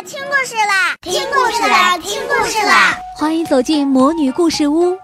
[0.00, 2.96] 啦，听故事啦，听故事啦，听故事啦！
[3.18, 4.96] 欢迎走进魔女故事屋，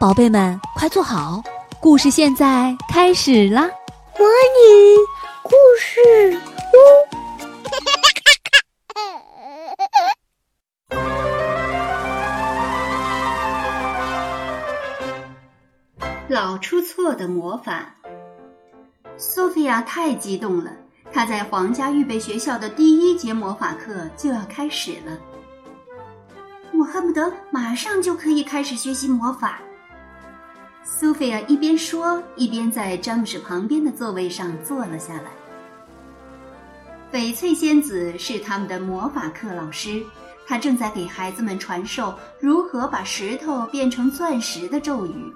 [0.00, 1.42] 宝贝们快坐好，
[1.80, 3.68] 故事现在开始啦！
[4.18, 4.96] 魔女
[5.42, 6.40] 故事
[10.90, 11.18] 屋，
[16.28, 17.96] 老出错的魔法。
[19.18, 20.70] 索菲亚太激动了。
[21.12, 25.18] 他在皇家预备学校的第一节魔法课就要开始了，
[26.72, 29.58] 我恨不得马上就可以开始学习魔法。
[30.84, 35.30] 苏菲亚一边说，一边在詹姆士旁边的座位上坐了下来。
[37.10, 40.02] 翡翠仙子是他们的魔法课老师，
[40.46, 45.32] 她正在给孩子们传授如何把石头变成钻石的咒语。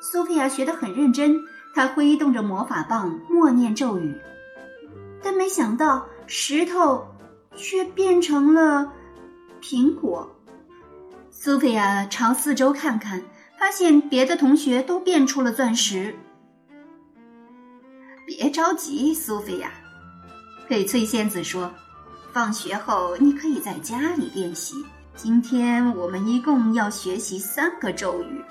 [0.00, 1.40] 苏菲亚学得很认真，
[1.74, 4.14] 她挥动着魔法棒，默念咒语。
[5.22, 7.06] 但没想到，石头
[7.56, 8.92] 却变成了
[9.60, 10.30] 苹果。
[11.30, 13.22] 苏菲亚朝四周看看，
[13.58, 16.14] 发现别的同学都变出了钻石。
[18.26, 19.70] 别着急，苏菲亚，
[20.68, 21.70] 翡翠仙子说
[22.32, 24.74] ：“放学后你可以在家里练习。
[25.14, 28.44] 今天我们一共要学习三个咒语，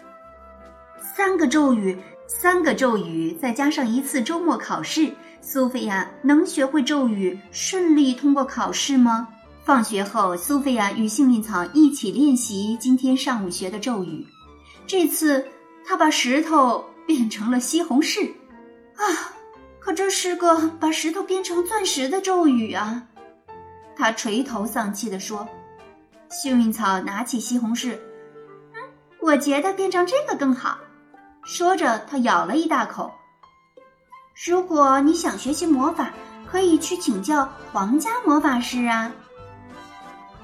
[1.00, 5.11] 三个咒语，三个咒语，再加上一次周末考试。”
[5.47, 9.27] 苏菲亚能学会咒语，顺利通过考试吗？
[9.63, 14.25] 放学后，苏菲亚与幸运草一起练习今天上午学的咒语。
[14.88, 15.45] 这次，
[15.85, 18.31] 她把石头变成了西红柿。
[18.95, 19.05] 啊，
[19.79, 23.03] 可这是个把石头变成钻石的咒语啊！
[23.95, 25.47] 她垂头丧气地说。
[26.27, 27.93] 幸运草拿起西红柿，
[28.73, 28.81] 嗯，
[29.19, 30.79] 我觉得变成这个更好。
[31.43, 33.13] 说着，他咬了一大口。
[34.44, 36.11] 如果你想学习魔法，
[36.45, 39.09] 可以去请教皇家魔法师啊。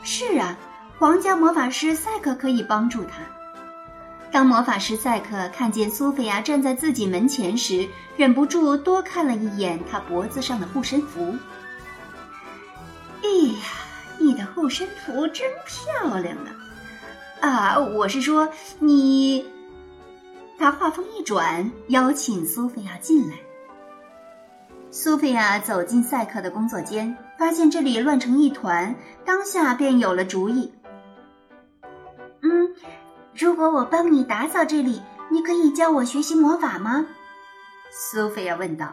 [0.01, 0.57] 是啊，
[0.97, 3.21] 皇家魔法师赛克可以帮助他。
[4.31, 7.85] 当魔法师赛克看见苏菲亚站在自己门前时，
[8.15, 11.35] 忍不住多看了一眼她脖子上的护身符。
[13.21, 13.27] 哎
[13.59, 13.65] 呀，
[14.19, 16.37] 你的护身符真漂亮
[17.41, 17.49] 啊！
[17.49, 18.47] 啊，我是说
[18.79, 19.45] 你。
[20.57, 23.35] 他话锋一转，邀请苏菲亚进来。
[24.93, 28.93] 苏菲亚走进赛克的工作间，发现这里乱成一团，
[29.25, 30.73] 当下便有了主意。
[32.41, 32.75] 嗯，
[33.33, 37.05] 如果我帮你打扫这里，你可以教我学习魔法吗？
[37.89, 38.91] 苏菲亚问道。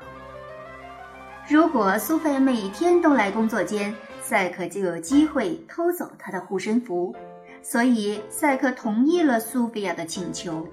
[1.49, 3.93] 如果苏菲亚每天都来工作间，
[4.23, 7.17] 赛克就有机会偷走她的护身符，
[7.61, 10.69] 所以赛克同意了苏菲亚的请求。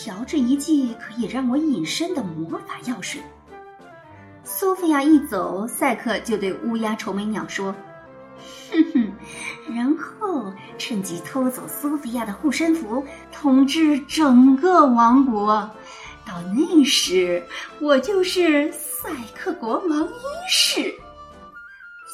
[0.00, 3.20] 调制一剂可以让我隐身的魔法药水。
[4.44, 7.74] 苏菲亚一走，赛克就对乌鸦愁眉鸟说
[8.70, 9.12] ：“哼哼，
[9.74, 15.68] 然后趁机偷走苏菲亚的护身符，统治整个王国。
[16.24, 17.44] 到那时，
[17.80, 20.94] 我就是赛克国王一世。”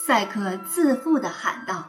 [0.06, 1.86] 赛克自负的喊道。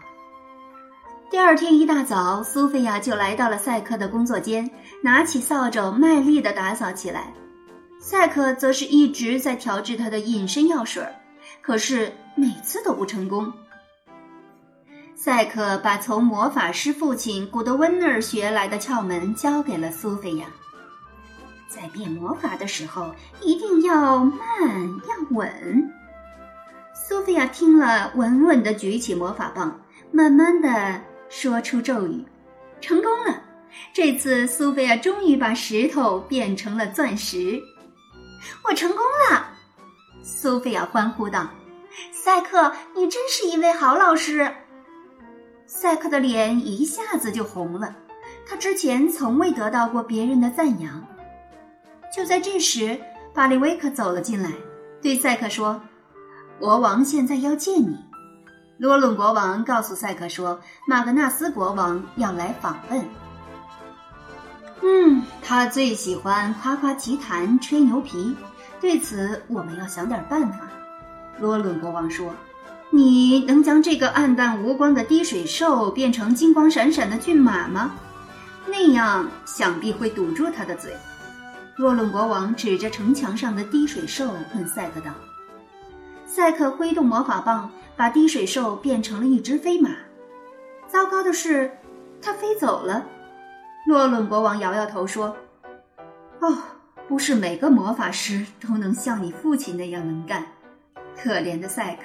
[1.31, 4.69] 第二天一大早，苏菲亚就来到了赛克的工作间，
[5.01, 7.33] 拿起扫帚，卖力地打扫起来。
[7.99, 11.03] 赛克则是一直在调制他的隐身药水，
[11.61, 13.51] 可是每次都不成功。
[15.15, 20.45] 赛克把从魔法师父亲古德温那儿学来的窍门交给了苏菲亚，
[21.67, 24.39] 在变魔法的时候一定要慢，
[25.07, 25.91] 要稳。
[26.93, 29.81] 苏菲亚听了，稳稳地举起魔法棒，
[30.11, 31.01] 慢慢地。
[31.37, 32.23] 说出咒语，
[32.79, 33.41] 成功了！
[33.93, 37.61] 这次苏菲亚终于把石头变成了钻石。
[38.63, 39.49] 我成功了！
[40.23, 41.49] 苏菲亚欢呼道
[42.13, 44.49] ：“赛克，你真是一位好老师！”
[45.67, 47.93] 赛克的脸一下子就红了，
[48.47, 51.05] 他之前从未得到过别人的赞扬。
[52.15, 52.97] 就在这时，
[53.33, 54.53] 巴利威克走了进来，
[55.01, 55.81] 对赛克说
[56.61, 57.97] ：“国王现在要见你。”
[58.77, 63.05] 罗伦国王告诉赛克说：“马格纳斯国王要来访问。”
[64.83, 68.35] 嗯，他最喜欢夸夸其谈、吹牛皮。
[68.81, 70.67] 对此，我们要想点办法。”
[71.39, 72.33] 罗伦国王说
[72.91, 77.91] ：“你能将这个暗淡无光的滴水兽变成金光闪闪的骏马吗？
[78.67, 80.93] 那样想必会堵住他的嘴。”
[81.77, 85.11] 洛伦国王指着城墙上的滴水兽问赛克道。
[86.25, 89.91] 赛克挥动魔法棒，把滴水兽变成了一只飞马。
[90.87, 91.71] 糟糕的是，
[92.21, 93.05] 它飞走了。
[93.87, 95.35] 洛伦国王摇摇头说
[96.41, 96.57] ：“哦，
[97.07, 100.45] 不是每个魔法师都能像你父亲那样能干。
[101.15, 102.03] 可怜的赛克。”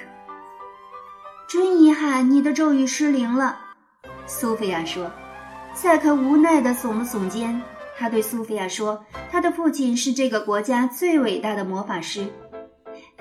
[1.49, 3.59] 真遗憾，你的咒语失灵了。”
[4.27, 5.11] 苏菲亚说。
[5.73, 7.61] 赛克无奈地耸了耸肩，
[7.97, 12.27] 他对苏菲亚说：“他的父亲是这个国家最伟大的魔法师，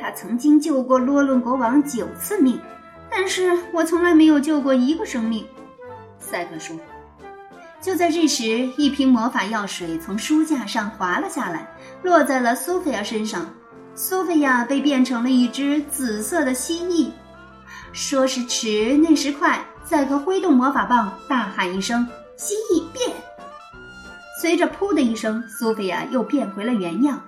[0.00, 2.60] 他曾经救过洛伦国王九次命，
[3.10, 5.46] 但是我从来没有救过一个生命。”
[6.18, 6.76] 赛克说。
[7.82, 11.66] 就在这时，一瓶魔法药水从书架上滑了下来，
[12.02, 13.46] 落在了苏菲亚身上。
[13.94, 17.10] 苏菲亚被变成了一只紫色的蜥蜴。
[17.92, 22.06] 说时迟，那时快，赛克挥动魔法棒，大喊一声。
[22.36, 23.16] 蜥蜴变，
[24.40, 27.22] 随着“噗”的一声，苏菲亚又变回了原样。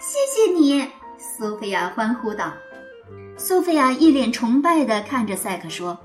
[0.00, 0.84] 谢谢你，
[1.22, 2.52] 苏菲亚欢呼道。
[3.36, 5.96] 苏菲亚一脸崇拜地看着赛克说：“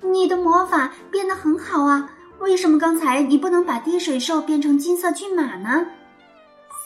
[0.00, 5.84] 你的魔法变得很好啊，为什么刚才你不能把滴水兽变成金色骏马呢？”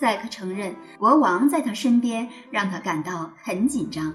[0.00, 4.12] 赛克承认，国王在他身边让他感到很紧张。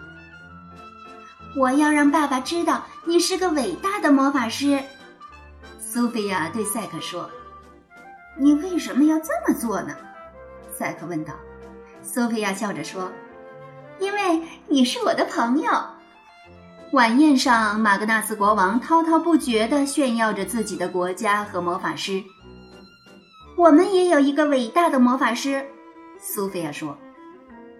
[1.57, 4.83] 我要让爸爸知道你是个伟大的魔法师。
[5.79, 7.29] 苏菲亚对赛克说
[8.37, 9.95] ：“你为什么要这么做呢？”
[10.77, 11.33] 赛克问道。
[12.01, 13.11] 苏菲亚笑着说
[13.99, 15.71] ：“因为你是我的朋友。”
[16.93, 22.23] 晚宴上，马格纳斯国王滔滔不绝地炫耀着自己的国家和魔法师。
[23.57, 25.65] 我们也有一个伟大的魔法师，
[26.19, 26.97] 苏菲亚说：“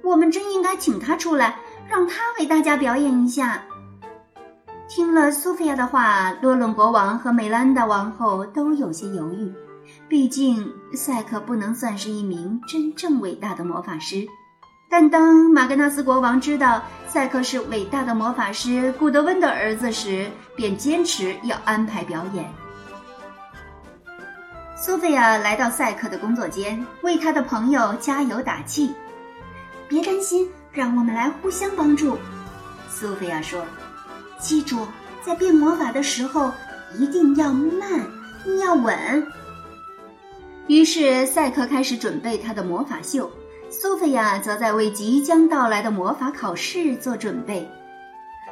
[0.04, 1.58] 我们真应该请他出来，
[1.88, 3.64] 让他为大家表演一下。”
[4.90, 9.54] 听了苏菲亚的话，多伦国王和美兰达王后都有些犹豫。
[10.10, 14.28] 毕竟赛克不能算是一名真正伟大的魔法师。
[14.98, 20.26] 但当马格纳斯国王知道赛克是伟大的魔法师古德温的儿子时，
[20.56, 22.50] 便坚持要安排表演。
[24.74, 28.96] 苏菲亚来到赛克的工作间，为他的朋友加油打气。
[29.90, 32.18] 别担心，让我们来互相帮助。”
[32.90, 33.66] 苏菲亚说。
[34.40, 34.88] 记住，
[35.22, 36.54] 在变魔法的时候
[36.98, 38.00] 一定要慢，
[38.64, 39.28] 要稳。
[40.68, 43.30] 于是赛克开始准备他的魔法秀，
[43.82, 47.70] 苏菲亚则在为即将到来的魔法考试做准备。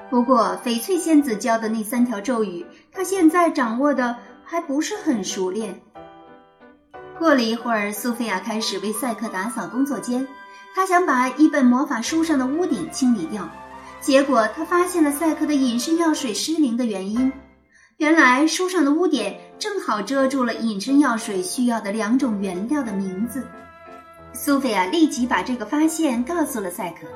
[0.10, 5.80] 不过，翡翠仙子教的那三条咒语，她现在掌握的还不是很熟练。
[7.18, 10.28] 过了一会儿，苏菲亚开始为赛克打扫工作间，
[10.76, 13.50] 她想把一本魔法书上的污点清理掉。
[14.02, 17.32] 结果，她发现了赛克的隐身药水失灵的原因。
[17.96, 23.48] 原来，书上的污点正好遮住了隐身药水需要的两种原料的名字。
[24.44, 27.08] 苏菲亚立即把这个发现告诉了赛克。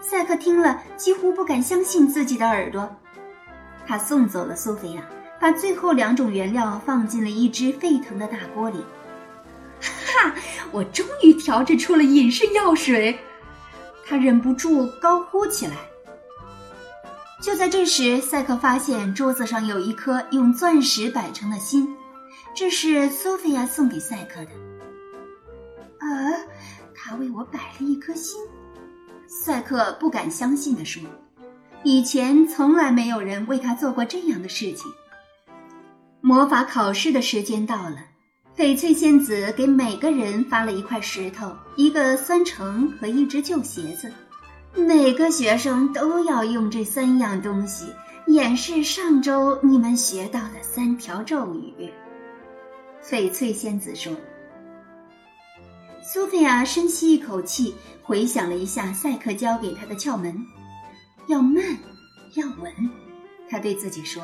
[0.00, 2.88] 赛克听了，几乎不敢相信自己的耳朵。
[3.84, 5.02] 他送走了苏菲亚，
[5.40, 8.78] 把最后两种原料放进了一只沸腾的大锅里。
[9.80, 10.32] 哈！
[10.70, 13.18] 我终于调制出了隐身药水！
[14.06, 15.74] 他忍不住高呼起来。
[17.42, 21.96] 就在这时，赛克发现桌子上有一颗用钻石摆成的心，
[22.54, 24.50] 这是苏菲亚送给赛克的。
[25.98, 26.30] 啊，
[27.08, 28.40] 他为我摆了一颗心！
[29.28, 31.00] 赛克不敢相信地说
[31.84, 34.90] ：“以前从来没有人为他做过这样的事情。”
[36.20, 37.98] 魔法考试的时间到了，
[38.56, 44.12] 翡翠仙子给每个人发了一块石头、一个酸橙和一只旧鞋子。
[44.74, 47.86] 每个学生都要用这三样东西
[48.26, 51.88] 演示上周你们学到的三条咒语。
[53.00, 54.12] 翡翠仙子说
[56.08, 60.46] ：“苏菲亚深吸一口气，回想了一下赛克教给她的窍门，
[61.26, 61.64] 要慢，
[62.34, 62.72] 要稳。”
[63.50, 64.22] 她对自己说：“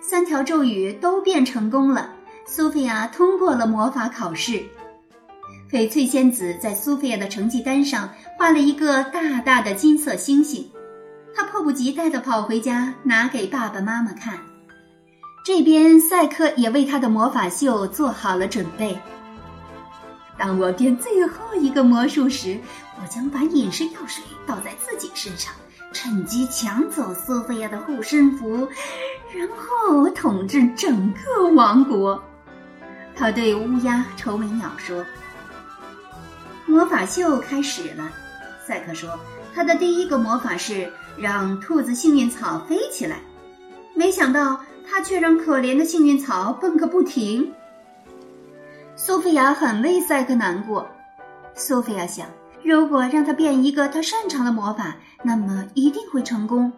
[0.00, 2.14] 三条咒语都变成功了。”
[2.48, 4.64] 苏菲亚通过了魔法考试。
[5.70, 10.66] 翡翠仙子在苏菲亚的成绩单上画了一个大大的金色星星，
[11.34, 14.38] 她迫不及待地跑回家拿给爸爸妈妈看。
[15.44, 18.98] 这边赛克也为他的魔法秀做好了准备。
[20.38, 22.56] 当我变最后一个魔术时，
[23.02, 25.52] 我将把隐身药水倒在自己身上，
[25.92, 28.68] 趁机抢走苏菲亚的护身符，
[29.34, 32.22] 然后统治整个王国。
[33.16, 35.04] 他对乌鸦、愁眉鸟说。
[36.66, 38.08] 魔法秀开始了，
[38.64, 39.18] 赛克说
[39.54, 43.20] ：“他的第一个魔法是让兔子幸运草飞起来，
[43.96, 47.52] 没想到他却让可怜的幸运草蹦个不停。”
[49.00, 50.84] 苏菲亚很为赛克难过。
[51.54, 52.26] 苏菲亚想，
[52.64, 56.72] 如果让他变一个他擅长的魔法，那么一定会成功。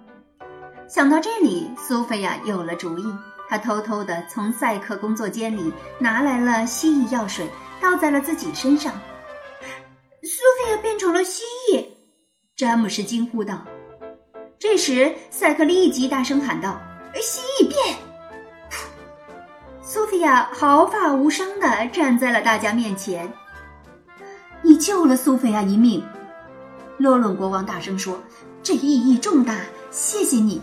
[0.87, 3.05] 想到这里，苏菲亚有了主意。
[3.49, 7.49] 她偷偷地从赛克工作间里拿来了蜥蜴药水，
[7.81, 8.93] 倒在了自己身上。
[10.23, 11.87] 苏菲亚变成了蜥蜴，
[12.55, 13.65] 詹姆士惊呼道。
[14.59, 16.79] 这时，赛克立即大声喊道
[17.17, 17.97] ：“蜥蜴变！
[19.93, 23.29] 苏菲亚毫发无伤的站在了大家面前。
[24.63, 26.01] 你救了苏菲亚一命，
[26.97, 28.23] 洛伦国王大声说
[28.63, 30.63] ：“这意义重大，谢谢你。”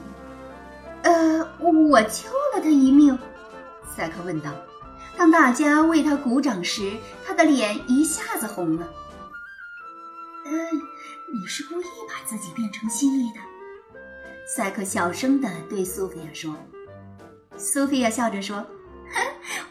[1.04, 3.20] 呃，我救了他一命，
[3.94, 4.50] 赛克问道。
[5.18, 6.94] 当大家为他鼓掌时，
[7.26, 8.88] 他的脸一下子红了。
[10.46, 10.54] 嗯，
[11.34, 13.42] 你是故意把自己变成蜥蜴的？
[14.48, 16.56] 赛克小声的对苏菲亚说。
[17.58, 18.66] 苏菲亚笑着说：“，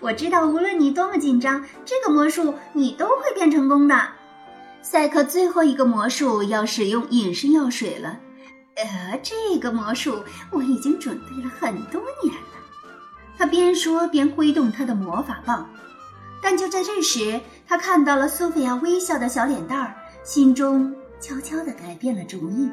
[0.07, 4.01] 我知道，无论你多么紧张，这个魔术你都会变成功的。”
[4.81, 8.21] 赛克最后一个魔术要使用隐身药水了。
[8.77, 10.23] 呃，这个魔术
[10.53, 12.41] 我已经准备了很多年了。
[13.37, 15.69] 他边说边挥动他的魔法棒，
[16.41, 22.71] 但就在这时，他看到了苏菲亚微笑的小脸蛋儿，心中悄悄地改变了主意。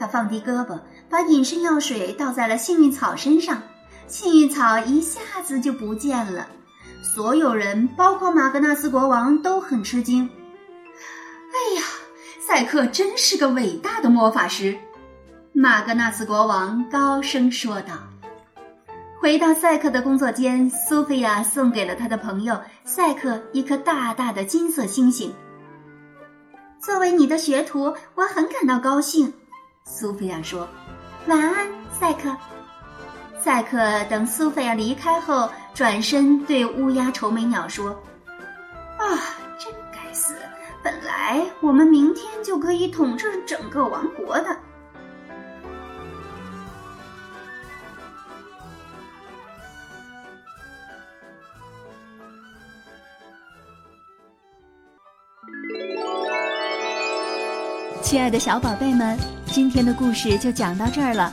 [0.00, 3.62] 他放低胳膊，把隐身药水倒在了幸运草身上，
[4.06, 6.48] 幸运草一下子就不见了。
[7.02, 10.28] 所有人，包括马格纳斯国王，都很吃惊。
[11.48, 11.82] 哎呀，
[12.40, 14.76] 赛克真是个伟大的魔法师！
[15.52, 17.94] 马格纳斯国王高声说道。
[19.18, 25.32] 回到赛克的工作间，苏菲亚送给了他的朋友赛克一颗大大的金色星星。
[26.80, 29.32] 作为你的学徒，我很感到高兴，
[29.84, 30.68] 苏菲亚说
[31.26, 32.36] ：“晚安，赛克。”
[33.46, 33.78] 赛克
[34.10, 37.90] 等苏菲亚离开后，转身对乌鸦愁眉鸟说
[38.98, 39.06] ：“啊，
[39.56, 40.34] 真该死！
[40.82, 44.46] 本来我们明天就可以统治整个王国的。”
[58.02, 59.16] 亲爱的小宝贝们，
[59.52, 61.32] 今天的故事就讲到这儿了。